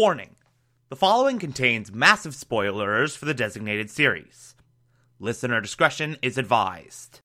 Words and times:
Warning 0.00 0.36
the 0.90 0.94
following 0.94 1.40
contains 1.40 1.90
massive 1.90 2.32
spoilers 2.32 3.16
for 3.16 3.24
the 3.24 3.34
designated 3.34 3.90
series. 3.90 4.54
Listener 5.18 5.60
discretion 5.60 6.16
is 6.22 6.38
advised. 6.38 7.20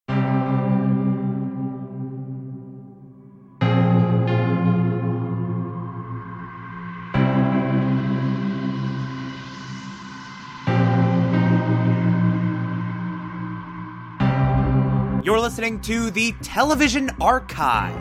You're 15.23 15.39
listening 15.39 15.79
to 15.81 16.09
the 16.09 16.33
Television 16.41 17.11
Archive, 17.21 17.93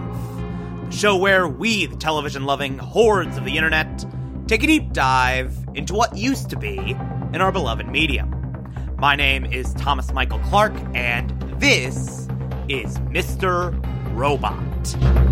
the 0.86 0.96
show 0.96 1.18
where 1.18 1.46
we, 1.46 1.84
the 1.84 1.96
television 1.96 2.46
loving 2.46 2.78
hordes 2.78 3.36
of 3.36 3.44
the 3.44 3.58
internet, 3.58 4.06
take 4.52 4.64
a 4.64 4.66
deep 4.66 4.92
dive 4.92 5.56
into 5.72 5.94
what 5.94 6.14
used 6.14 6.50
to 6.50 6.58
be 6.58 6.76
in 7.32 7.40
our 7.40 7.50
beloved 7.50 7.88
medium. 7.88 8.30
My 8.98 9.16
name 9.16 9.46
is 9.46 9.72
Thomas 9.72 10.12
Michael 10.12 10.40
Clark, 10.40 10.74
and 10.94 11.30
this 11.58 12.28
is 12.68 12.98
Mr. 12.98 13.72
Robot. 14.14 15.31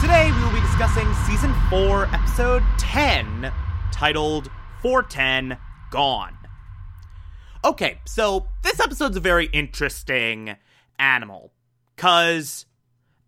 Today 0.00 0.30
we 0.30 0.42
will 0.44 0.52
be 0.52 0.60
discussing 0.60 1.12
season 1.26 1.52
4, 1.70 2.06
episode 2.14 2.62
10, 2.78 3.52
titled 3.90 4.48
410 4.80 5.58
Gone. 5.90 6.38
Okay, 7.64 8.00
so 8.06 8.46
this 8.62 8.78
episode's 8.78 9.16
a 9.16 9.20
very 9.20 9.46
interesting 9.46 10.54
animal, 11.00 11.50
because 11.96 12.66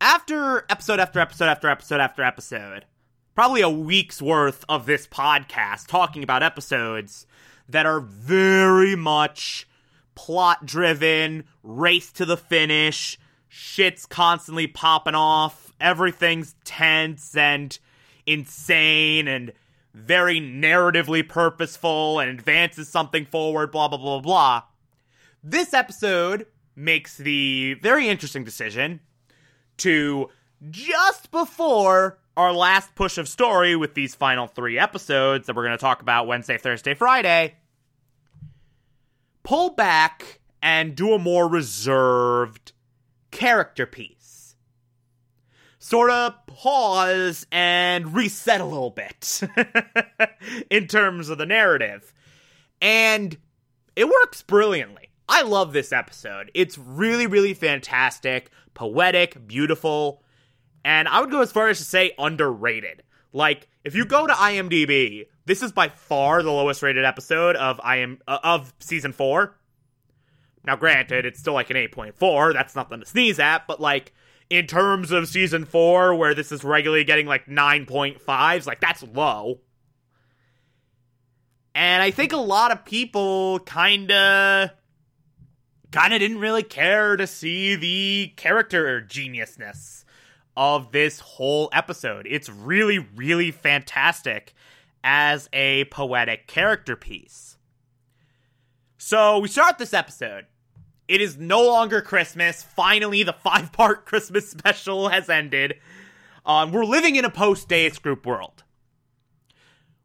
after 0.00 0.64
episode 0.70 1.00
after 1.00 1.18
episode 1.18 1.46
after 1.46 1.68
episode 1.68 2.00
after 2.00 2.22
episode, 2.22 2.84
probably 3.34 3.62
a 3.62 3.68
week's 3.68 4.22
worth 4.22 4.64
of 4.68 4.86
this 4.86 5.08
podcast 5.08 5.88
talking 5.88 6.22
about 6.22 6.44
episodes 6.44 7.26
that 7.68 7.84
are 7.84 7.98
very 8.00 8.94
much 8.94 9.68
plot 10.14 10.66
driven, 10.66 11.42
race 11.64 12.12
to 12.12 12.24
the 12.24 12.36
finish, 12.36 13.18
shit's 13.48 14.06
constantly 14.06 14.68
popping 14.68 15.16
off, 15.16 15.69
everything's 15.80 16.54
tense 16.64 17.36
and 17.36 17.78
insane 18.26 19.28
and 19.28 19.52
very 19.94 20.40
narratively 20.40 21.26
purposeful 21.28 22.20
and 22.20 22.30
advances 22.30 22.88
something 22.88 23.26
forward, 23.26 23.70
blah, 23.72 23.88
blah, 23.88 23.98
blah, 23.98 24.20
blah. 24.20 24.62
This 25.42 25.74
episode 25.74 26.46
makes 26.76 27.16
the 27.16 27.74
very 27.74 28.08
interesting 28.08 28.44
decision 28.44 29.00
to 29.78 30.28
just 30.70 31.30
before 31.30 32.18
our 32.36 32.52
last 32.52 32.94
push 32.94 33.18
of 33.18 33.28
story 33.28 33.74
with 33.74 33.94
these 33.94 34.14
final 34.14 34.46
three 34.46 34.78
episodes 34.78 35.46
that 35.46 35.56
we're 35.56 35.64
going 35.64 35.76
to 35.76 35.80
talk 35.80 36.02
about 36.02 36.26
Wednesday, 36.26 36.58
Thursday, 36.58 36.94
Friday, 36.94 37.56
pull 39.42 39.70
back 39.70 40.40
and 40.62 40.94
do 40.94 41.12
a 41.12 41.18
more 41.18 41.48
reserved 41.48 42.72
character 43.30 43.86
piece. 43.86 44.19
Sort 45.82 46.10
of 46.10 46.34
pause 46.46 47.46
and 47.50 48.14
reset 48.14 48.60
a 48.60 48.66
little 48.66 48.90
bit 48.90 49.40
in 50.70 50.86
terms 50.86 51.30
of 51.30 51.38
the 51.38 51.46
narrative. 51.46 52.12
And 52.82 53.36
it 53.96 54.06
works 54.06 54.42
brilliantly. 54.42 55.08
I 55.26 55.42
love 55.42 55.72
this 55.72 55.90
episode. 55.90 56.50
It's 56.54 56.76
really, 56.76 57.26
really 57.26 57.54
fantastic, 57.54 58.50
poetic, 58.74 59.46
beautiful, 59.46 60.22
and 60.84 61.08
I 61.08 61.20
would 61.20 61.30
go 61.30 61.40
as 61.40 61.50
far 61.50 61.68
as 61.68 61.78
to 61.78 61.84
say 61.84 62.12
underrated. 62.18 63.02
Like, 63.32 63.68
if 63.82 63.94
you 63.94 64.04
go 64.04 64.26
to 64.26 64.32
IMDb, 64.32 65.26
this 65.46 65.62
is 65.62 65.72
by 65.72 65.88
far 65.88 66.42
the 66.42 66.50
lowest 66.50 66.82
rated 66.82 67.04
episode 67.04 67.56
of 67.56 67.80
IM 67.88 68.18
uh, 68.28 68.38
of 68.42 68.74
season 68.80 69.12
4. 69.12 69.56
Now, 70.64 70.76
granted, 70.76 71.24
it's 71.24 71.40
still 71.40 71.54
like 71.54 71.70
an 71.70 71.76
8.4. 71.76 72.52
That's 72.52 72.76
nothing 72.76 73.00
to 73.00 73.06
sneeze 73.06 73.38
at, 73.38 73.66
but 73.66 73.80
like 73.80 74.12
in 74.50 74.66
terms 74.66 75.12
of 75.12 75.28
season 75.28 75.64
4 75.64 76.14
where 76.16 76.34
this 76.34 76.50
is 76.52 76.64
regularly 76.64 77.04
getting 77.04 77.26
like 77.26 77.46
9.5s, 77.46 78.66
like 78.66 78.80
that's 78.80 79.02
low. 79.02 79.60
And 81.74 82.02
I 82.02 82.10
think 82.10 82.32
a 82.32 82.36
lot 82.36 82.72
of 82.72 82.84
people 82.84 83.60
kind 83.60 84.10
of 84.10 84.70
kind 85.92 86.12
of 86.12 86.20
didn't 86.20 86.38
really 86.38 86.62
care 86.62 87.16
to 87.16 87.26
see 87.26 87.74
the 87.76 88.32
character 88.36 89.00
geniusness 89.00 90.04
of 90.56 90.92
this 90.92 91.20
whole 91.20 91.68
episode. 91.72 92.26
It's 92.28 92.48
really 92.48 92.98
really 92.98 93.52
fantastic 93.52 94.52
as 95.04 95.48
a 95.52 95.84
poetic 95.86 96.48
character 96.48 96.96
piece. 96.96 97.56
So, 98.98 99.38
we 99.38 99.48
start 99.48 99.78
this 99.78 99.94
episode. 99.94 100.44
It 101.10 101.20
is 101.20 101.36
no 101.36 101.66
longer 101.66 102.00
Christmas. 102.00 102.62
Finally, 102.62 103.24
the 103.24 103.32
five 103.32 103.72
part 103.72 104.06
Christmas 104.06 104.48
special 104.48 105.08
has 105.08 105.28
ended. 105.28 105.74
Um, 106.46 106.70
we're 106.70 106.84
living 106.84 107.16
in 107.16 107.24
a 107.24 107.30
post 107.30 107.68
Deus 107.68 107.98
Group 107.98 108.24
world 108.24 108.62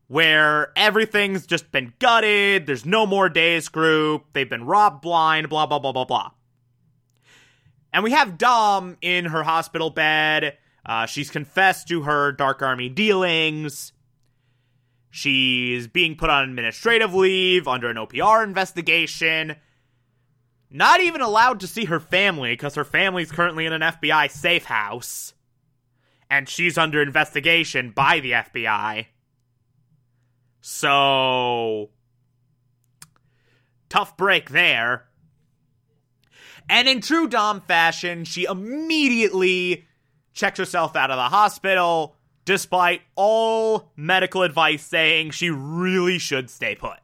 where 0.08 0.74
everything's 0.76 1.46
just 1.46 1.72
been 1.72 1.94
gutted. 2.00 2.66
There's 2.66 2.88
no 2.88 3.06
more 3.06 3.30
Deus 3.30 3.70
Group. 3.70 4.26
They've 4.34 4.50
been 4.50 4.66
robbed 4.66 5.04
blind, 5.04 5.48
blah, 5.48 5.68
blah, 5.68 5.78
blah, 5.78 5.92
blah, 5.92 6.06
blah. 6.06 6.32
And 7.94 8.04
we 8.04 8.10
have 8.10 8.40
Dom 8.40 8.98
in 9.00 9.26
her 9.26 9.44
hospital 9.44 9.92
bed. 9.92 10.58
Uh, 10.84 11.06
she's 11.06 11.30
confessed 11.30 11.88
to 11.90 12.02
her 12.02 12.32
Dark 12.32 12.64
Army 12.64 12.90
dealings. 12.90 13.94
She's 15.12 15.86
being 15.88 16.16
put 16.16 16.32
on 16.32 16.50
administrative 16.50 17.14
leave 17.14 17.68
under 17.68 17.92
an 17.92 17.98
OPR 17.98 18.44
investigation. 18.44 19.58
Not 20.70 21.02
even 21.02 21.22
allowed 21.22 21.60
to 21.62 21.68
see 21.68 21.86
her 21.86 22.00
family 22.00 22.54
because 22.54 22.76
her 22.76 22.84
family's 22.84 23.32
currently 23.32 23.66
in 23.66 23.74
an 23.74 23.82
FBI 23.82 24.30
safe 24.32 24.66
house. 24.66 25.34
And 26.30 26.50
she's 26.50 26.78
under 26.78 27.02
investigation 27.02 27.92
by 27.92 28.20
the 28.20 28.32
FBI. 28.32 29.06
So. 30.62 31.92
Tough 33.90 34.18
break 34.18 34.50
there. 34.50 35.06
And 36.68 36.88
in 36.88 37.02
true 37.02 37.28
Dom 37.28 37.62
fashion, 37.62 38.26
she 38.26 38.46
immediately 38.46 39.86
checks 40.34 40.58
herself 40.58 40.96
out 40.96 41.12
of 41.12 41.18
the 41.18 41.30
hospital, 41.30 42.16
despite 42.44 43.02
all 43.16 43.92
medical 43.96 44.42
advice 44.42 44.84
saying 44.84 45.32
she 45.32 45.50
really 45.50 46.18
should 46.18 46.50
stay 46.50 46.76
put. 46.76 46.98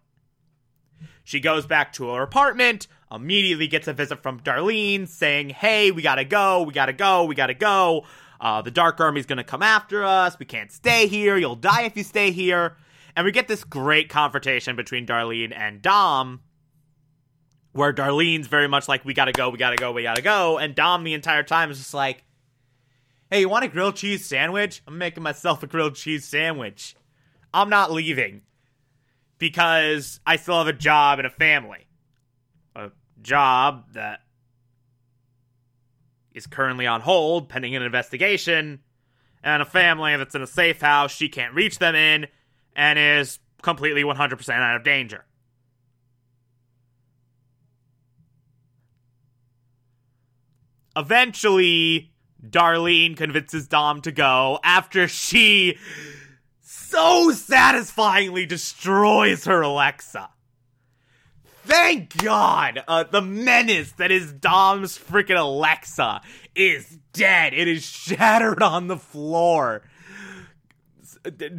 She 1.23 1.39
goes 1.39 1.65
back 1.65 1.93
to 1.93 2.09
her 2.09 2.23
apartment, 2.23 2.87
immediately 3.11 3.67
gets 3.67 3.87
a 3.87 3.93
visit 3.93 4.21
from 4.21 4.39
Darlene 4.39 5.07
saying, 5.07 5.49
Hey, 5.49 5.91
we 5.91 6.01
gotta 6.01 6.25
go, 6.25 6.63
we 6.63 6.73
gotta 6.73 6.93
go, 6.93 7.25
we 7.25 7.35
gotta 7.35 7.53
go. 7.53 8.05
Uh, 8.39 8.61
the 8.61 8.71
Dark 8.71 8.99
Army's 8.99 9.25
gonna 9.25 9.43
come 9.43 9.61
after 9.61 10.03
us, 10.03 10.37
we 10.39 10.45
can't 10.45 10.71
stay 10.71 11.07
here, 11.07 11.37
you'll 11.37 11.55
die 11.55 11.83
if 11.83 11.95
you 11.95 12.03
stay 12.03 12.31
here. 12.31 12.77
And 13.15 13.25
we 13.25 13.31
get 13.31 13.47
this 13.47 13.63
great 13.63 14.09
confrontation 14.09 14.75
between 14.75 15.05
Darlene 15.05 15.53
and 15.55 15.81
Dom, 15.81 16.41
where 17.73 17.93
Darlene's 17.93 18.47
very 18.47 18.67
much 18.67 18.87
like, 18.87 19.03
We 19.05 19.13
gotta 19.13 19.33
go, 19.33 19.49
we 19.49 19.57
gotta 19.57 19.75
go, 19.75 19.91
we 19.91 20.03
gotta 20.03 20.21
go. 20.21 20.57
And 20.57 20.75
Dom 20.75 21.03
the 21.03 21.13
entire 21.13 21.43
time 21.43 21.71
is 21.71 21.77
just 21.77 21.93
like, 21.93 22.23
Hey, 23.29 23.41
you 23.41 23.49
want 23.49 23.65
a 23.65 23.69
grilled 23.69 23.95
cheese 23.95 24.25
sandwich? 24.25 24.81
I'm 24.87 24.97
making 24.97 25.23
myself 25.23 25.63
a 25.63 25.67
grilled 25.67 25.95
cheese 25.95 26.25
sandwich. 26.25 26.95
I'm 27.53 27.69
not 27.69 27.91
leaving 27.91 28.41
because 29.37 30.19
I 30.25 30.35
still 30.35 30.57
have 30.57 30.67
a 30.67 30.73
job 30.73 31.19
and 31.19 31.25
a 31.25 31.31
family. 31.31 31.87
Job 33.21 33.94
that 33.94 34.21
is 36.33 36.47
currently 36.47 36.88
on 36.88 37.01
hold 37.01 37.50
pending 37.50 37.75
an 37.75 37.83
investigation, 37.83 38.79
and 39.44 39.62
a 39.62 39.65
family 39.65 40.15
that's 40.18 40.35
in 40.35 40.41
a 40.41 40.47
safe 40.47 40.81
house 40.81 41.12
she 41.12 41.29
can't 41.29 41.53
reach 41.53 41.79
them 41.79 41.95
in 41.95 42.27
and 42.75 42.97
is 42.97 43.39
completely 43.62 44.03
100% 44.03 44.50
out 44.50 44.75
of 44.75 44.83
danger. 44.83 45.25
Eventually, 50.95 52.12
Darlene 52.45 53.15
convinces 53.15 53.67
Dom 53.67 54.01
to 54.01 54.12
go 54.12 54.59
after 54.63 55.07
she 55.07 55.77
so 56.62 57.31
satisfyingly 57.31 58.45
destroys 58.45 59.45
her 59.45 59.62
Alexa. 59.62 60.29
Thank 61.63 62.17
God! 62.17 62.83
Uh, 62.87 63.03
the 63.03 63.21
menace 63.21 63.91
that 63.93 64.11
is 64.11 64.33
Dom's 64.33 64.97
freaking 64.97 65.37
Alexa 65.37 66.21
is 66.55 66.97
dead. 67.13 67.53
It 67.53 67.67
is 67.67 67.83
shattered 67.83 68.63
on 68.63 68.87
the 68.87 68.97
floor. 68.97 69.83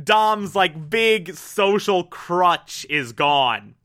Dom's 0.02 0.56
like 0.56 0.90
big 0.90 1.34
social 1.34 2.04
crutch 2.04 2.84
is 2.90 3.12
gone. 3.12 3.76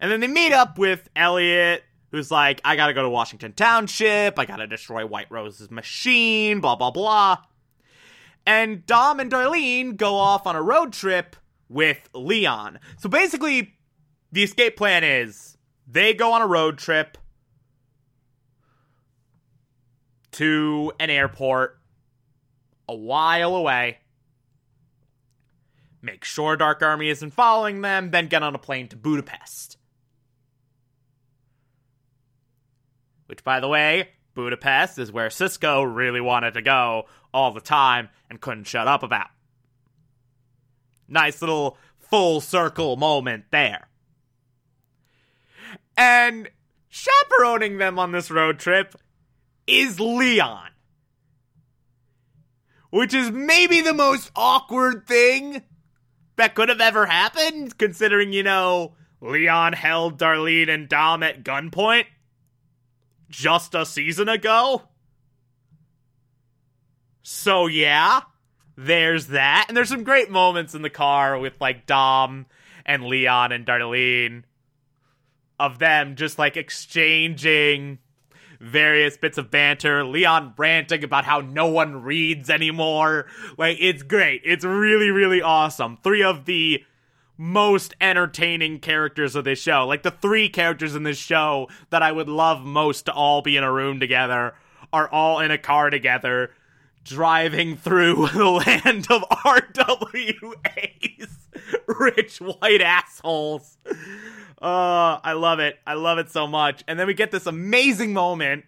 And 0.00 0.10
then 0.10 0.20
they 0.20 0.26
meet 0.26 0.52
up 0.52 0.78
with 0.78 1.08
Elliot, 1.14 1.84
who's 2.10 2.30
like, 2.30 2.60
I 2.64 2.76
gotta 2.76 2.92
go 2.92 3.02
to 3.02 3.08
Washington 3.08 3.52
Township, 3.52 4.38
I 4.38 4.44
gotta 4.46 4.66
destroy 4.66 5.06
White 5.06 5.30
Rose's 5.30 5.70
machine, 5.70 6.60
blah, 6.60 6.74
blah, 6.74 6.90
blah. 6.90 7.38
And 8.46 8.84
Dom 8.84 9.20
and 9.20 9.30
Darlene 9.30 9.96
go 9.96 10.16
off 10.16 10.46
on 10.46 10.56
a 10.56 10.62
road 10.62 10.92
trip 10.92 11.36
with 11.68 12.10
Leon. 12.12 12.80
So 12.98 13.08
basically, 13.08 13.73
the 14.34 14.42
escape 14.42 14.76
plan 14.76 15.04
is 15.04 15.56
they 15.86 16.12
go 16.12 16.32
on 16.32 16.42
a 16.42 16.46
road 16.46 16.76
trip 16.76 17.16
to 20.32 20.92
an 20.98 21.08
airport 21.08 21.78
a 22.88 22.96
while 22.96 23.54
away. 23.54 23.98
Make 26.02 26.24
sure 26.24 26.56
Dark 26.56 26.82
Army 26.82 27.10
isn't 27.10 27.30
following 27.30 27.80
them, 27.80 28.10
then 28.10 28.26
get 28.26 28.42
on 28.42 28.56
a 28.56 28.58
plane 28.58 28.88
to 28.88 28.96
Budapest. 28.96 29.78
Which, 33.26 33.44
by 33.44 33.60
the 33.60 33.68
way, 33.68 34.08
Budapest 34.34 34.98
is 34.98 35.12
where 35.12 35.30
Cisco 35.30 35.84
really 35.84 36.20
wanted 36.20 36.54
to 36.54 36.62
go 36.62 37.04
all 37.32 37.52
the 37.52 37.60
time 37.60 38.08
and 38.28 38.40
couldn't 38.40 38.64
shut 38.64 38.88
up 38.88 39.04
about. 39.04 39.28
Nice 41.06 41.40
little 41.40 41.78
full 42.00 42.40
circle 42.40 42.96
moment 42.96 43.44
there. 43.52 43.88
And 45.96 46.50
chaperoning 46.88 47.78
them 47.78 47.98
on 47.98 48.12
this 48.12 48.30
road 48.30 48.58
trip 48.58 48.94
is 49.66 50.00
Leon. 50.00 50.70
Which 52.90 53.12
is 53.12 53.30
maybe 53.30 53.80
the 53.80 53.94
most 53.94 54.30
awkward 54.36 55.06
thing 55.06 55.62
that 56.36 56.54
could 56.54 56.68
have 56.68 56.80
ever 56.80 57.06
happened, 57.06 57.76
considering, 57.78 58.32
you 58.32 58.42
know, 58.42 58.94
Leon 59.20 59.72
held 59.72 60.18
Darlene 60.18 60.68
and 60.68 60.88
Dom 60.88 61.22
at 61.22 61.44
gunpoint 61.44 62.06
just 63.30 63.74
a 63.74 63.86
season 63.86 64.28
ago. 64.28 64.82
So, 67.22 67.66
yeah, 67.66 68.20
there's 68.76 69.28
that. 69.28 69.64
And 69.68 69.76
there's 69.76 69.88
some 69.88 70.04
great 70.04 70.30
moments 70.30 70.74
in 70.74 70.82
the 70.82 70.90
car 70.90 71.38
with, 71.38 71.54
like, 71.60 71.86
Dom 71.86 72.46
and 72.84 73.04
Leon 73.04 73.50
and 73.50 73.64
Darlene 73.66 74.44
of 75.58 75.78
them 75.78 76.16
just, 76.16 76.38
like, 76.38 76.56
exchanging 76.56 77.98
various 78.60 79.16
bits 79.16 79.38
of 79.38 79.50
banter. 79.50 80.04
Leon 80.04 80.54
ranting 80.56 81.04
about 81.04 81.24
how 81.24 81.40
no 81.40 81.66
one 81.66 82.02
reads 82.02 82.50
anymore. 82.50 83.26
Like, 83.58 83.78
it's 83.80 84.02
great. 84.02 84.42
It's 84.44 84.64
really, 84.64 85.10
really 85.10 85.42
awesome. 85.42 85.98
Three 86.02 86.22
of 86.22 86.44
the 86.46 86.82
most 87.36 87.94
entertaining 88.00 88.78
characters 88.78 89.34
of 89.36 89.44
this 89.44 89.58
show. 89.60 89.86
Like, 89.86 90.02
the 90.02 90.10
three 90.10 90.48
characters 90.48 90.94
in 90.94 91.02
this 91.02 91.18
show 91.18 91.68
that 91.90 92.02
I 92.02 92.12
would 92.12 92.28
love 92.28 92.62
most 92.62 93.06
to 93.06 93.12
all 93.12 93.42
be 93.42 93.56
in 93.56 93.64
a 93.64 93.72
room 93.72 94.00
together 94.00 94.54
are 94.92 95.08
all 95.08 95.40
in 95.40 95.50
a 95.50 95.58
car 95.58 95.90
together. 95.90 96.52
Driving 97.02 97.76
through 97.76 98.28
the 98.32 98.48
land 98.48 99.08
of 99.10 99.22
RWAs, 99.28 100.48
rich 101.86 102.40
white 102.40 102.80
assholes. 102.80 103.76
Uh, 104.64 105.20
I 105.22 105.34
love 105.34 105.58
it. 105.58 105.78
I 105.86 105.92
love 105.92 106.16
it 106.16 106.30
so 106.30 106.46
much. 106.46 106.84
And 106.88 106.98
then 106.98 107.06
we 107.06 107.12
get 107.12 107.30
this 107.30 107.44
amazing 107.44 108.14
moment 108.14 108.64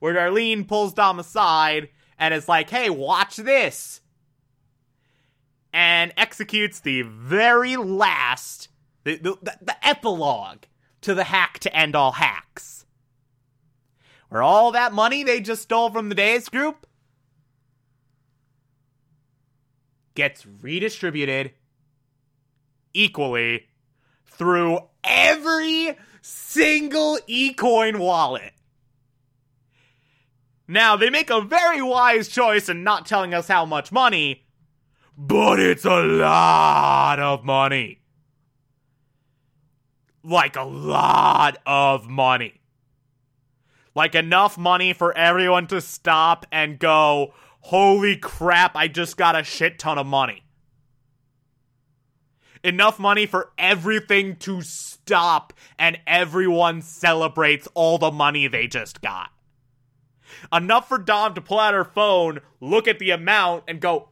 where 0.00 0.12
Darlene 0.12 0.66
pulls 0.66 0.92
Dom 0.92 1.20
aside 1.20 1.88
and 2.18 2.34
is 2.34 2.48
like, 2.48 2.68
hey, 2.68 2.90
watch 2.90 3.36
this. 3.36 4.00
And 5.72 6.12
executes 6.16 6.80
the 6.80 7.02
very 7.02 7.76
last, 7.76 8.70
the, 9.04 9.18
the, 9.18 9.36
the 9.62 9.86
epilogue 9.86 10.64
to 11.02 11.14
the 11.14 11.24
hack 11.24 11.60
to 11.60 11.76
end 11.76 11.94
all 11.94 12.12
hacks. 12.12 12.84
Where 14.30 14.42
all 14.42 14.72
that 14.72 14.92
money 14.92 15.22
they 15.22 15.40
just 15.40 15.62
stole 15.62 15.90
from 15.90 16.08
the 16.08 16.16
Deus 16.16 16.48
group 16.48 16.88
gets 20.16 20.44
redistributed 20.60 21.52
equally 22.92 23.68
through 24.36 24.78
every 25.02 25.96
single 26.22 27.18
eCoin 27.28 27.98
wallet. 27.98 28.52
Now, 30.66 30.96
they 30.96 31.10
make 31.10 31.30
a 31.30 31.42
very 31.42 31.82
wise 31.82 32.28
choice 32.28 32.68
in 32.68 32.84
not 32.84 33.06
telling 33.06 33.34
us 33.34 33.48
how 33.48 33.66
much 33.66 33.92
money, 33.92 34.46
but 35.16 35.60
it's 35.60 35.84
a 35.84 36.02
lot 36.02 37.20
of 37.20 37.44
money. 37.44 38.00
Like 40.22 40.56
a 40.56 40.62
lot 40.64 41.58
of 41.66 42.08
money. 42.08 42.62
Like 43.94 44.14
enough 44.14 44.56
money 44.56 44.94
for 44.94 45.16
everyone 45.16 45.66
to 45.66 45.82
stop 45.82 46.46
and 46.50 46.78
go, 46.78 47.34
holy 47.60 48.16
crap, 48.16 48.74
I 48.74 48.88
just 48.88 49.18
got 49.18 49.38
a 49.38 49.44
shit 49.44 49.78
ton 49.78 49.98
of 49.98 50.06
money 50.06 50.43
enough 52.64 52.98
money 52.98 53.26
for 53.26 53.52
everything 53.58 54.36
to 54.36 54.62
stop 54.62 55.52
and 55.78 55.98
everyone 56.06 56.82
celebrates 56.82 57.68
all 57.74 57.98
the 57.98 58.10
money 58.10 58.48
they 58.48 58.66
just 58.66 59.02
got. 59.02 59.30
Enough 60.52 60.88
for 60.88 60.98
Dom 60.98 61.34
to 61.34 61.40
pull 61.40 61.60
out 61.60 61.74
her 61.74 61.84
phone, 61.84 62.40
look 62.60 62.88
at 62.88 62.98
the 62.98 63.10
amount, 63.10 63.64
and 63.68 63.80
go, 63.80 64.08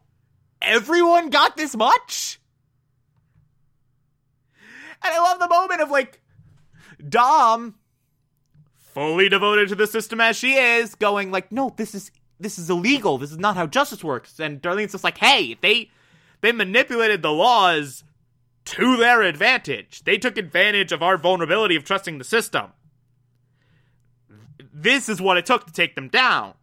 Everyone 0.61 1.31
got 1.31 1.57
this 1.57 1.75
much? 1.75 2.39
And 5.03 5.13
I 5.13 5.19
love 5.19 5.41
the 5.41 5.49
moment 5.49 5.81
of 5.81 5.91
like, 5.91 6.21
Dom, 7.09 7.75
fully 8.79 9.29
devoted 9.29 9.71
to 9.71 9.75
the 9.75 9.89
system 9.89 10.21
as 10.21 10.37
she 10.37 10.55
is, 10.55 10.95
going 10.95 11.33
like, 11.33 11.51
no, 11.51 11.75
this 11.77 11.97
is 11.97 12.13
this 12.39 12.59
is 12.59 12.71
illegal. 12.71 13.19
This 13.19 13.33
is 13.33 13.39
not 13.39 13.57
how 13.57 13.67
justice 13.67 14.05
works. 14.05 14.39
And 14.39 14.63
Darlene's 14.63 14.93
just 14.93 15.05
like, 15.05 15.19
hey, 15.19 15.57
they 15.61 15.91
they 16.43 16.53
manipulated 16.53 17.23
the 17.23 17.33
laws 17.33 18.05
to 18.65 18.97
their 18.97 19.23
advantage. 19.23 20.05
They 20.05 20.19
took 20.19 20.39
advantage 20.39 20.93
of 20.93 21.03
our 21.03 21.17
vulnerability 21.17 21.77
of 21.77 21.85
trusting 21.85 22.19
the 22.19 22.25
system. 22.25 22.73
This 24.73 25.09
is 25.09 25.21
what 25.21 25.37
it 25.37 25.47
took 25.47 25.67
to 25.67 25.73
take 25.73 25.95
them 25.95 26.09
down. 26.09 26.55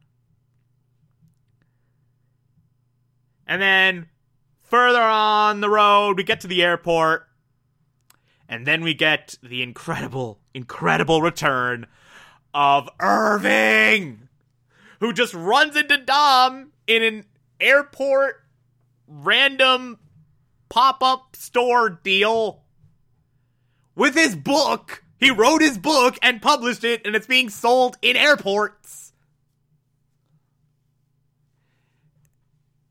And 3.45 3.61
then 3.61 4.07
further 4.61 5.01
on 5.01 5.61
the 5.61 5.69
road, 5.69 6.17
we 6.17 6.23
get 6.23 6.41
to 6.41 6.47
the 6.47 6.63
airport. 6.63 7.27
And 8.47 8.65
then 8.65 8.81
we 8.81 8.93
get 8.93 9.35
the 9.43 9.61
incredible, 9.61 10.39
incredible 10.53 11.21
return 11.21 11.85
of 12.53 12.89
Irving, 12.99 14.27
who 14.99 15.13
just 15.13 15.33
runs 15.33 15.75
into 15.75 15.97
Dom 15.97 16.71
in 16.87 17.03
an 17.03 17.25
airport 17.59 18.43
random 19.07 19.99
pop 20.69 21.03
up 21.03 21.35
store 21.35 21.89
deal 21.89 22.63
with 23.95 24.15
his 24.15 24.35
book. 24.35 25.03
He 25.17 25.31
wrote 25.31 25.61
his 25.61 25.77
book 25.77 26.17
and 26.21 26.41
published 26.41 26.83
it, 26.83 27.05
and 27.05 27.15
it's 27.15 27.27
being 27.27 27.49
sold 27.49 27.97
in 28.01 28.15
airports. 28.15 29.11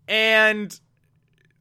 And 0.06 0.78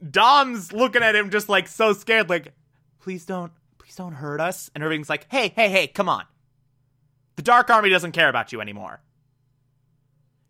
Dom's 0.09 0.74
looking 0.74 1.03
at 1.03 1.15
him 1.15 1.29
just 1.29 1.50
like 1.50 1.67
so 1.67 1.93
scared, 1.93 2.29
like, 2.29 2.53
please 3.00 3.25
don't, 3.25 3.51
please 3.77 3.95
don't 3.95 4.13
hurt 4.13 4.41
us. 4.41 4.69
And 4.74 4.83
Irving's 4.83 5.09
like, 5.09 5.27
hey, 5.29 5.53
hey, 5.55 5.69
hey, 5.69 5.88
come 5.88 6.09
on. 6.09 6.25
The 7.36 7.41
Dark 7.43 7.69
Army 7.69 7.89
doesn't 7.89 8.13
care 8.13 8.29
about 8.29 8.51
you 8.51 8.62
anymore. 8.62 9.01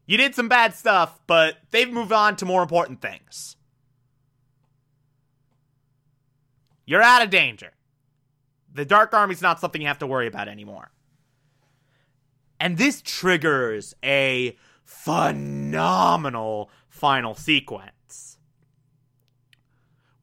You 0.05 0.17
did 0.17 0.36
some 0.36 0.47
bad 0.47 0.74
stuff, 0.74 1.19
but 1.27 1.57
they've 1.71 1.91
moved 1.91 2.13
on 2.13 2.38
to 2.38 2.45
more 2.45 2.62
important 2.62 3.01
things. 3.01 3.57
You're 6.88 7.03
out 7.03 7.22
of 7.22 7.29
danger. 7.29 7.74
The 8.74 8.86
Dark 8.86 9.13
Army's 9.13 9.41
not 9.41 9.60
something 9.60 9.82
you 9.82 9.88
have 9.88 10.00
to 10.00 10.08
worry 10.08 10.25
about 10.25 10.48
anymore. 10.48 10.89
And 12.60 12.77
this 12.77 13.01
triggers 13.03 13.94
a 14.03 14.58
phenomenal 14.86 16.72
final 16.88 17.36
sequence. 17.36 18.38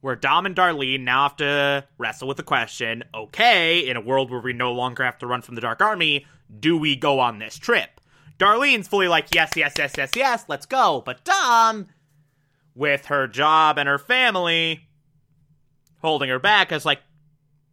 Where 0.01 0.15
Dom 0.15 0.47
and 0.47 0.55
Darlene 0.55 1.01
now 1.01 1.23
have 1.23 1.37
to 1.37 1.85
wrestle 1.97 2.27
with 2.27 2.37
the 2.37 2.43
question 2.43 3.03
okay, 3.13 3.87
in 3.87 3.95
a 3.95 4.01
world 4.01 4.31
where 4.31 4.41
we 4.41 4.53
no 4.53 4.71
longer 4.71 5.03
have 5.03 5.19
to 5.19 5.27
run 5.27 5.41
from 5.41 5.55
the 5.55 5.61
Dark 5.61 5.81
Army, 5.81 6.25
do 6.59 6.77
we 6.77 6.95
go 6.95 7.19
on 7.19 7.37
this 7.37 7.57
trip? 7.57 8.01
Darlene's 8.39 8.87
fully 8.87 9.07
like, 9.07 9.33
yes, 9.33 9.51
yes, 9.55 9.73
yes, 9.77 9.93
yes, 9.97 10.11
yes, 10.15 10.45
let's 10.47 10.65
go. 10.65 11.03
But 11.05 11.23
Dom, 11.23 11.87
with 12.73 13.05
her 13.05 13.27
job 13.27 13.77
and 13.77 13.87
her 13.87 13.99
family 13.99 14.84
holding 16.05 16.29
her 16.29 16.39
back, 16.39 16.71
is 16.71 16.85
like, 16.85 17.01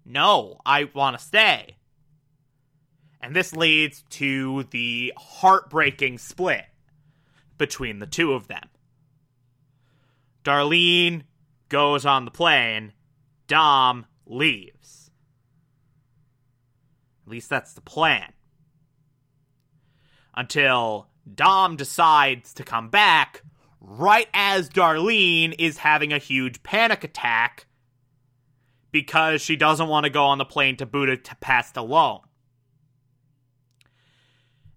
no, 0.04 0.58
I 0.66 0.88
want 0.94 1.18
to 1.18 1.24
stay. 1.24 1.76
And 3.20 3.36
this 3.36 3.54
leads 3.54 4.02
to 4.10 4.64
the 4.70 5.12
heartbreaking 5.16 6.18
split 6.18 6.64
between 7.56 8.00
the 8.00 8.06
two 8.06 8.32
of 8.32 8.48
them. 8.48 8.68
Darlene 10.44 11.22
goes 11.68 12.04
on 12.04 12.24
the 12.24 12.32
plane, 12.32 12.92
Dom 13.46 14.06
leaves. 14.26 15.10
At 17.24 17.30
least 17.30 17.48
that's 17.48 17.74
the 17.74 17.80
plan. 17.80 18.32
Until 20.34 21.06
Dom 21.32 21.76
decides 21.76 22.52
to 22.54 22.64
come 22.64 22.88
back 22.88 23.42
right 23.80 24.28
as 24.34 24.68
Darlene 24.68 25.54
is 25.58 25.78
having 25.78 26.12
a 26.12 26.18
huge 26.18 26.62
panic 26.62 27.04
attack 27.04 27.66
because 28.92 29.40
she 29.40 29.56
doesn't 29.56 29.88
want 29.88 30.04
to 30.04 30.10
go 30.10 30.24
on 30.26 30.38
the 30.38 30.44
plane 30.44 30.76
to 30.76 30.86
Buddha 30.86 31.16
to 31.16 31.34
Budapest 31.34 31.76
alone. 31.76 32.20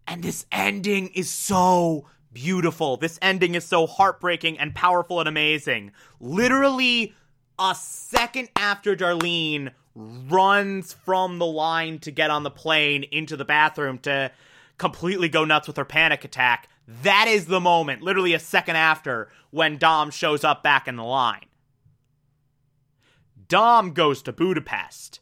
And 0.08 0.24
this 0.24 0.46
ending 0.52 1.10
is 1.10 1.30
so 1.30 2.08
beautiful. 2.32 2.98
This 2.98 3.20
ending 3.22 3.56
is 3.56 3.66
so 3.66 3.86
heartbreaking 3.88 4.58
and 4.58 4.74
powerful 4.74 5.20
and 5.20 5.28
amazing. 5.28 5.92
Literally, 6.20 7.14
a 7.60 7.76
second 7.76 8.50
after 8.56 8.96
Darlene 8.96 9.72
runs 9.96 10.94
from 10.94 11.40
the 11.40 11.46
line 11.46 12.00
to 12.00 12.12
get 12.12 12.30
on 12.30 12.44
the 12.44 12.52
plane 12.52 13.04
into 13.04 13.38
the 13.38 13.46
bathroom 13.46 13.98
to 14.00 14.32
completely 14.78 15.30
go 15.30 15.46
nuts 15.46 15.68
with 15.68 15.78
her 15.78 15.86
panic 15.86 16.24
attack, 16.24 16.70
that 16.88 17.28
is 17.28 17.46
the 17.46 17.62
moment, 17.62 18.02
literally 18.02 18.34
a 18.34 18.40
second 18.40 18.76
after, 18.76 19.30
when 19.52 19.78
Dom 19.78 20.12
shows 20.12 20.44
up 20.44 20.62
back 20.62 20.88
in 20.88 20.98
the 20.98 21.04
line. 21.04 21.46
Dom 23.48 23.92
goes 23.92 24.22
to 24.24 24.34
Budapest. 24.34 25.20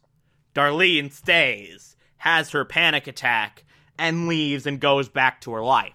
Darlene 0.54 1.12
stays, 1.12 1.96
has 2.18 2.52
her 2.52 2.64
panic 2.64 3.08
attack, 3.08 3.64
and 3.98 4.28
leaves 4.28 4.66
and 4.66 4.80
goes 4.80 5.10
back 5.10 5.42
to 5.42 5.52
her 5.54 5.64
life. 5.64 5.94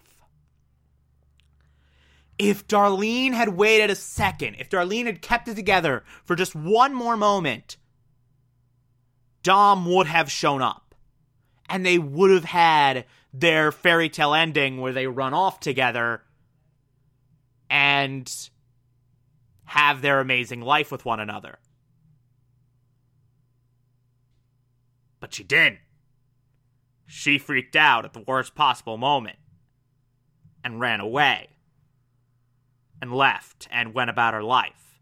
If 2.38 2.68
Darlene 2.68 3.32
had 3.32 3.50
waited 3.50 3.90
a 3.90 3.96
second, 3.96 4.56
if 4.58 4.70
Darlene 4.70 5.06
had 5.06 5.22
kept 5.22 5.48
it 5.48 5.56
together 5.56 6.04
for 6.24 6.36
just 6.36 6.54
one 6.54 6.94
more 6.94 7.16
moment, 7.16 7.76
Dom 9.42 9.86
would 9.86 10.06
have 10.06 10.30
shown 10.30 10.62
up. 10.62 10.94
And 11.68 11.84
they 11.84 11.98
would 11.98 12.30
have 12.30 12.44
had 12.44 13.04
their 13.32 13.72
fairy 13.72 14.08
tale 14.08 14.34
ending 14.34 14.80
where 14.80 14.92
they 14.92 15.06
run 15.06 15.34
off 15.34 15.60
together 15.60 16.22
and 17.68 18.32
have 19.64 20.00
their 20.00 20.20
amazing 20.20 20.62
life 20.62 20.90
with 20.90 21.04
one 21.04 21.20
another. 21.20 21.58
But 25.20 25.34
she 25.34 25.42
didn't. 25.42 25.78
She 27.06 27.38
freaked 27.38 27.76
out 27.76 28.04
at 28.04 28.12
the 28.12 28.24
worst 28.26 28.54
possible 28.54 28.98
moment 28.98 29.38
and 30.62 30.80
ran 30.80 31.00
away 31.00 31.48
and 33.00 33.14
left 33.14 33.66
and 33.70 33.94
went 33.94 34.10
about 34.10 34.34
her 34.34 34.42
life. 34.42 35.00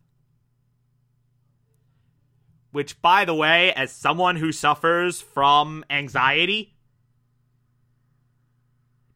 Which, 2.71 3.01
by 3.01 3.25
the 3.25 3.35
way, 3.35 3.73
as 3.73 3.91
someone 3.91 4.37
who 4.37 4.53
suffers 4.53 5.21
from 5.21 5.85
anxiety, 5.89 6.77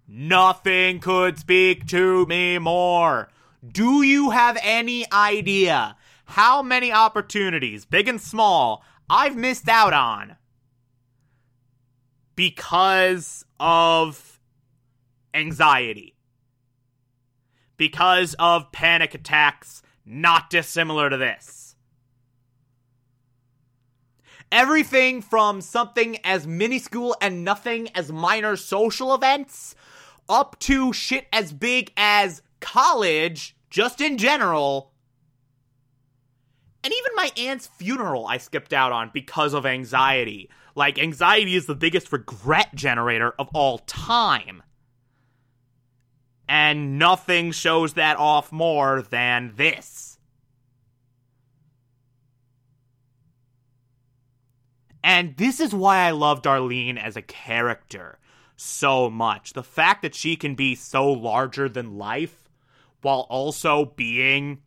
nothing 0.08 0.98
could 0.98 1.38
speak 1.38 1.86
to 1.88 2.26
me 2.26 2.58
more. 2.58 3.28
Do 3.66 4.02
you 4.02 4.30
have 4.30 4.58
any 4.62 5.10
idea 5.12 5.96
how 6.24 6.62
many 6.62 6.90
opportunities, 6.90 7.84
big 7.84 8.08
and 8.08 8.20
small, 8.20 8.82
I've 9.10 9.36
missed 9.36 9.68
out 9.68 9.92
on 9.92 10.36
because 12.40 13.44
of 13.60 14.40
anxiety? 15.34 16.14
Because 17.76 18.34
of 18.38 18.72
panic 18.72 19.14
attacks 19.14 19.82
not 20.06 20.48
dissimilar 20.48 21.10
to 21.10 21.18
this. 21.18 21.76
Everything 24.50 25.20
from 25.20 25.60
something 25.60 26.16
as 26.24 26.46
minuscule 26.46 27.14
and 27.20 27.44
nothing 27.44 27.90
as 27.94 28.10
minor 28.10 28.56
social 28.56 29.14
events 29.14 29.74
up 30.26 30.58
to 30.60 30.94
shit 30.94 31.26
as 31.34 31.52
big 31.52 31.92
as 31.98 32.40
college, 32.60 33.54
just 33.68 34.00
in 34.00 34.16
general. 34.16 34.92
And 36.82 36.90
even 36.90 37.12
my 37.16 37.32
aunt's 37.36 37.66
funeral 37.66 38.26
I 38.26 38.38
skipped 38.38 38.72
out 38.72 38.92
on 38.92 39.10
because 39.12 39.52
of 39.52 39.66
anxiety. 39.66 40.48
Like, 40.74 40.98
anxiety 40.98 41.56
is 41.56 41.66
the 41.66 41.74
biggest 41.74 42.12
regret 42.12 42.74
generator 42.74 43.34
of 43.38 43.48
all 43.54 43.78
time. 43.78 44.62
And 46.48 46.98
nothing 46.98 47.52
shows 47.52 47.94
that 47.94 48.16
off 48.18 48.50
more 48.50 49.02
than 49.02 49.52
this. 49.56 50.18
And 55.02 55.36
this 55.36 55.60
is 55.60 55.74
why 55.74 55.98
I 55.98 56.10
love 56.10 56.42
Darlene 56.42 56.98
as 57.02 57.16
a 57.16 57.22
character 57.22 58.18
so 58.56 59.08
much. 59.08 59.54
The 59.54 59.62
fact 59.62 60.02
that 60.02 60.14
she 60.14 60.36
can 60.36 60.54
be 60.54 60.74
so 60.74 61.10
larger 61.10 61.68
than 61.68 61.96
life 61.98 62.50
while 63.00 63.26
also 63.30 63.86
being 63.96 64.60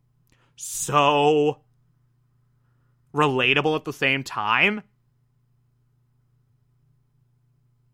so 0.56 1.62
relatable 3.14 3.76
at 3.76 3.86
the 3.86 3.94
same 3.94 4.24
time. 4.24 4.82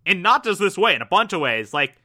And 0.10 0.24
not 0.24 0.44
just 0.44 0.60
this 0.60 0.76
way, 0.76 0.96
in 0.96 1.04
a 1.04 1.06
bunch 1.06 1.34
of 1.34 1.40
ways. 1.40 1.72
Like, 1.72 1.96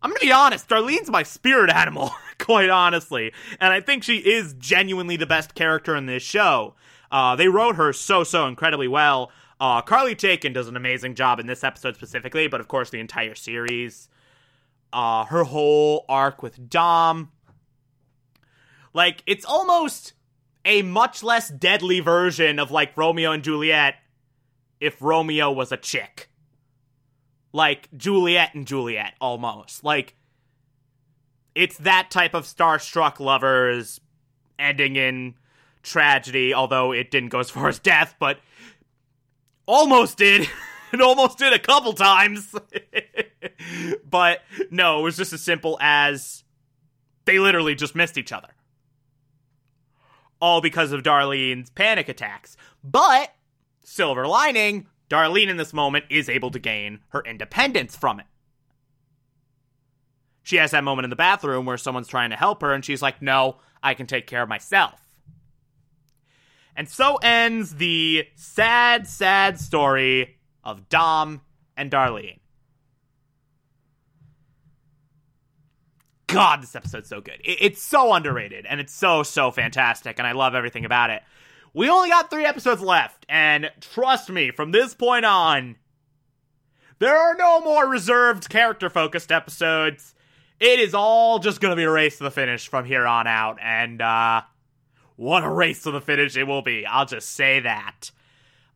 I'm 0.00 0.10
gonna 0.10 0.20
be 0.20 0.30
honest, 0.30 0.68
Darlene's 0.68 1.10
my 1.10 1.24
spirit 1.24 1.68
animal, 1.68 2.12
quite 2.38 2.70
honestly. 2.70 3.32
And 3.58 3.72
I 3.72 3.80
think 3.80 4.04
she 4.04 4.18
is 4.18 4.54
genuinely 4.54 5.16
the 5.16 5.26
best 5.26 5.56
character 5.56 5.96
in 5.96 6.06
this 6.06 6.22
show. 6.22 6.76
Uh, 7.10 7.34
they 7.34 7.48
wrote 7.48 7.74
her 7.74 7.92
so, 7.92 8.22
so 8.22 8.46
incredibly 8.46 8.86
well. 8.86 9.32
Uh, 9.58 9.82
Carly 9.82 10.14
Chaikin 10.14 10.54
does 10.54 10.68
an 10.68 10.76
amazing 10.76 11.16
job 11.16 11.40
in 11.40 11.48
this 11.48 11.64
episode 11.64 11.96
specifically, 11.96 12.46
but 12.46 12.60
of 12.60 12.68
course 12.68 12.90
the 12.90 13.00
entire 13.00 13.34
series. 13.34 14.08
Uh, 14.92 15.24
her 15.24 15.42
whole 15.42 16.04
arc 16.08 16.44
with 16.44 16.70
Dom. 16.70 17.32
Like, 18.94 19.24
it's 19.26 19.44
almost 19.44 20.12
a 20.64 20.82
much 20.82 21.24
less 21.24 21.48
deadly 21.48 21.98
version 21.98 22.60
of 22.60 22.70
like 22.70 22.96
Romeo 22.96 23.32
and 23.32 23.42
Juliet 23.42 23.96
if 24.78 25.02
Romeo 25.02 25.50
was 25.50 25.72
a 25.72 25.76
chick. 25.76 26.29
Like 27.52 27.88
Juliet 27.96 28.54
and 28.54 28.66
Juliet, 28.66 29.14
almost. 29.20 29.82
Like, 29.84 30.14
it's 31.54 31.78
that 31.78 32.10
type 32.10 32.34
of 32.34 32.44
starstruck 32.44 33.18
lovers 33.18 34.00
ending 34.58 34.96
in 34.96 35.34
tragedy, 35.82 36.54
although 36.54 36.92
it 36.92 37.10
didn't 37.10 37.30
go 37.30 37.40
as 37.40 37.50
far 37.50 37.68
as 37.68 37.78
death, 37.78 38.14
but 38.18 38.38
almost 39.66 40.18
did. 40.18 40.48
it 40.92 41.00
almost 41.00 41.38
did 41.38 41.52
a 41.52 41.58
couple 41.58 41.92
times. 41.92 42.54
but 44.10 44.42
no, 44.70 45.00
it 45.00 45.02
was 45.02 45.16
just 45.16 45.32
as 45.32 45.42
simple 45.42 45.78
as 45.80 46.44
they 47.24 47.38
literally 47.38 47.74
just 47.74 47.94
missed 47.94 48.18
each 48.18 48.32
other. 48.32 48.48
All 50.40 50.60
because 50.60 50.92
of 50.92 51.02
Darlene's 51.02 51.70
panic 51.70 52.08
attacks. 52.08 52.56
But, 52.82 53.34
silver 53.84 54.26
lining, 54.26 54.86
Darlene 55.10 55.48
in 55.48 55.56
this 55.56 55.74
moment 55.74 56.04
is 56.08 56.28
able 56.28 56.52
to 56.52 56.58
gain 56.58 57.00
her 57.08 57.20
independence 57.22 57.96
from 57.96 58.20
it. 58.20 58.26
She 60.42 60.56
has 60.56 60.70
that 60.70 60.84
moment 60.84 61.04
in 61.04 61.10
the 61.10 61.16
bathroom 61.16 61.66
where 61.66 61.76
someone's 61.76 62.08
trying 62.08 62.30
to 62.30 62.36
help 62.36 62.62
her, 62.62 62.72
and 62.72 62.84
she's 62.84 63.02
like, 63.02 63.20
No, 63.20 63.56
I 63.82 63.94
can 63.94 64.06
take 64.06 64.26
care 64.26 64.42
of 64.42 64.48
myself. 64.48 65.00
And 66.76 66.88
so 66.88 67.16
ends 67.16 67.74
the 67.74 68.26
sad, 68.36 69.06
sad 69.06 69.60
story 69.60 70.38
of 70.64 70.88
Dom 70.88 71.42
and 71.76 71.90
Darlene. 71.90 72.38
God, 76.28 76.62
this 76.62 76.76
episode's 76.76 77.08
so 77.08 77.20
good. 77.20 77.40
It's 77.44 77.82
so 77.82 78.12
underrated 78.12 78.64
and 78.64 78.80
it's 78.80 78.94
so, 78.94 79.24
so 79.24 79.50
fantastic, 79.50 80.18
and 80.18 80.26
I 80.26 80.32
love 80.32 80.54
everything 80.54 80.84
about 80.84 81.10
it. 81.10 81.22
We 81.72 81.88
only 81.88 82.08
got 82.08 82.30
three 82.30 82.44
episodes 82.44 82.82
left, 82.82 83.24
and 83.28 83.70
trust 83.80 84.28
me, 84.28 84.50
from 84.50 84.72
this 84.72 84.94
point 84.94 85.24
on, 85.24 85.76
there 86.98 87.16
are 87.16 87.36
no 87.36 87.60
more 87.60 87.88
reserved 87.88 88.48
character 88.48 88.90
focused 88.90 89.30
episodes. 89.30 90.14
It 90.58 90.80
is 90.80 90.94
all 90.94 91.38
just 91.38 91.60
going 91.60 91.70
to 91.70 91.76
be 91.76 91.84
a 91.84 91.90
race 91.90 92.18
to 92.18 92.24
the 92.24 92.30
finish 92.30 92.68
from 92.68 92.84
here 92.84 93.06
on 93.06 93.26
out. 93.26 93.58
And, 93.62 94.02
uh, 94.02 94.42
what 95.16 95.44
a 95.44 95.48
race 95.48 95.82
to 95.82 95.90
the 95.90 96.00
finish 96.00 96.36
it 96.36 96.44
will 96.44 96.62
be. 96.62 96.86
I'll 96.86 97.06
just 97.06 97.28
say 97.30 97.60
that. 97.60 98.10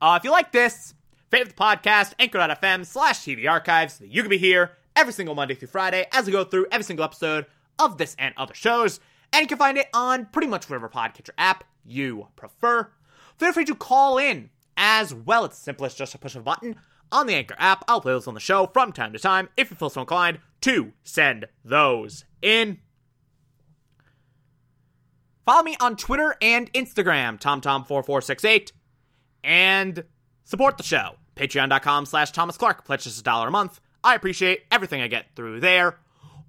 Uh, 0.00 0.16
if 0.18 0.24
you 0.24 0.30
like 0.30 0.52
this, 0.52 0.92
favorite 1.30 1.56
the 1.56 1.62
podcast, 1.62 2.12
anchor.fm 2.18 2.84
slash 2.84 3.20
TV 3.20 3.50
archives, 3.50 4.02
you 4.04 4.22
can 4.22 4.28
be 4.28 4.38
here 4.38 4.72
every 4.94 5.12
single 5.12 5.34
Monday 5.34 5.54
through 5.54 5.68
Friday 5.68 6.06
as 6.12 6.26
we 6.26 6.32
go 6.32 6.44
through 6.44 6.66
every 6.70 6.84
single 6.84 7.04
episode 7.04 7.46
of 7.78 7.98
this 7.98 8.14
and 8.18 8.34
other 8.36 8.54
shows. 8.54 9.00
And 9.34 9.42
you 9.42 9.48
can 9.48 9.58
find 9.58 9.76
it 9.76 9.88
on 9.92 10.26
pretty 10.26 10.46
much 10.46 10.70
whatever 10.70 10.88
podcatcher 10.88 11.30
app 11.36 11.64
you 11.84 12.28
prefer. 12.36 12.88
Feel 13.36 13.52
free 13.52 13.64
to 13.64 13.74
call 13.74 14.16
in 14.16 14.50
as 14.76 15.12
well. 15.12 15.44
It's 15.44 15.58
simplest 15.58 15.98
just 15.98 16.12
to 16.12 16.18
push 16.18 16.36
a 16.36 16.40
button 16.40 16.76
on 17.10 17.26
the 17.26 17.34
Anchor 17.34 17.56
app. 17.58 17.84
I'll 17.88 18.00
play 18.00 18.12
those 18.12 18.28
on 18.28 18.34
the 18.34 18.40
show 18.40 18.70
from 18.72 18.92
time 18.92 19.12
to 19.12 19.18
time 19.18 19.48
if 19.56 19.70
you 19.70 19.76
feel 19.76 19.90
so 19.90 20.02
inclined 20.02 20.38
to 20.60 20.92
send 21.02 21.46
those 21.64 22.24
in. 22.42 22.78
Follow 25.44 25.64
me 25.64 25.76
on 25.80 25.96
Twitter 25.96 26.36
and 26.40 26.72
Instagram, 26.72 27.40
TomTom4468, 27.40 28.70
and 29.42 30.04
support 30.44 30.76
the 30.78 30.84
show. 30.84 31.16
Patreon.com 31.34 32.06
slash 32.06 32.30
Thomas 32.30 32.56
Clark. 32.56 32.84
Pledge 32.84 33.02
just 33.02 33.18
a 33.18 33.24
dollar 33.24 33.48
a 33.48 33.50
month. 33.50 33.80
I 34.04 34.14
appreciate 34.14 34.62
everything 34.70 35.02
I 35.02 35.08
get 35.08 35.34
through 35.34 35.58
there. 35.58 35.98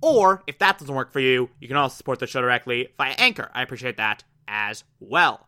Or 0.02 0.44
if 0.48 0.58
that 0.60 0.78
doesn't 0.78 0.94
work 0.94 1.12
for 1.12 1.20
you, 1.20 1.50
you 1.60 1.68
can 1.68 1.78
also 1.78 1.96
support 1.96 2.20
the 2.20 2.28
show 2.28 2.42
directly 2.42 2.90
via 2.98 3.14
Anchor. 3.18 3.50
I 3.54 3.62
appreciate 3.62 3.98
that 3.98 4.24
as 4.48 4.84
well. 5.00 5.48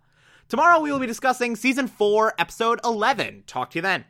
Tomorrow 0.50 0.80
we 0.80 0.92
will 0.92 1.00
be 1.00 1.08
discussing 1.08 1.56
season 1.56 1.88
4, 1.88 2.34
episode 2.40 2.80
11. 2.84 3.44
Talk 3.48 3.72
to 3.72 3.80
you 3.80 3.82
then. 3.82 4.06